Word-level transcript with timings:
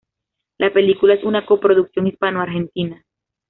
La 0.57 0.73
película 0.73 1.13
es 1.13 1.23
una 1.23 1.45
coproducción 1.45 2.07
hispanoargentina. 2.07 3.05